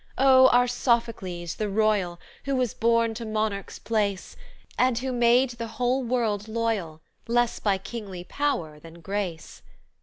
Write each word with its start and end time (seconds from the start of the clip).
Oh, 0.17 0.47
our 0.47 0.65
Sophocles, 0.67 1.57
the 1.57 1.69
royal, 1.69 2.19
Who 2.45 2.55
was 2.55 2.73
born 2.73 3.13
to 3.13 3.23
monarch's 3.23 3.77
place, 3.77 4.35
And 4.75 4.97
who 4.97 5.11
made 5.11 5.51
the 5.51 5.67
whole 5.77 6.03
world 6.03 6.47
loyal, 6.47 7.01
Less 7.27 7.59
by 7.59 7.77
kingly 7.77 8.23
power 8.23 8.79
than 8.79 9.01
grace. 9.01 9.61